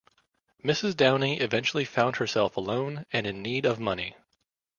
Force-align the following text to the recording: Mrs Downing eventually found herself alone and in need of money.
Mrs 0.65 0.97
Downing 0.97 1.39
eventually 1.39 1.85
found 1.85 2.15
herself 2.15 2.57
alone 2.57 3.05
and 3.13 3.27
in 3.27 3.43
need 3.43 3.67
of 3.67 3.79
money. 3.79 4.15